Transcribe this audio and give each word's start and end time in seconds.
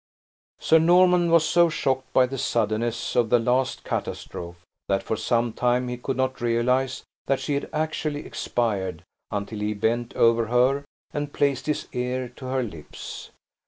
Sir 0.59 0.79
Norman 0.79 1.29
was 1.29 1.45
so 1.47 1.69
shocked 1.69 2.11
by 2.11 2.25
the 2.25 2.39
suddenness 2.39 3.15
of 3.15 3.29
the 3.29 3.37
last 3.37 3.83
catastrophe, 3.83 4.57
that, 4.87 5.03
for 5.03 5.15
some 5.15 5.53
time, 5.53 5.89
he 5.89 5.97
could 5.97 6.17
not 6.17 6.41
realize 6.41 7.03
that 7.27 7.39
she 7.39 7.53
had 7.53 7.69
actually 7.71 8.25
expired, 8.25 9.03
until 9.29 9.59
he 9.59 9.75
bent 9.75 10.15
over 10.15 10.47
her, 10.47 10.85
and 11.13 11.33
placed 11.33 11.67
his 11.67 11.87
ear 11.93 12.29
to 12.29 12.45
her 12.47 12.63
lips. 12.63 13.29